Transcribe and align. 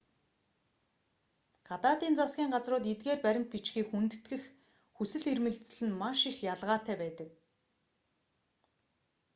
гадаадын 1.67 2.13
засгийн 2.19 2.51
газрууд 2.55 2.85
эдгээр 2.93 3.19
баримт 3.25 3.49
бичгийг 3.53 3.87
хүндэтгэх 3.89 4.43
хүсэл 4.95 5.25
эрмэлзэл 5.33 5.81
нь 5.87 5.97
маш 6.01 6.19
их 6.31 6.37
ялгаатай 6.53 6.95
байдаг 7.03 7.29